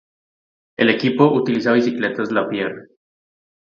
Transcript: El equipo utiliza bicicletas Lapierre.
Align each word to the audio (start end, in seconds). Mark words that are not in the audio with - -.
El 0.77 0.89
equipo 0.89 1.31
utiliza 1.31 1.73
bicicletas 1.73 2.31
Lapierre. 2.31 2.87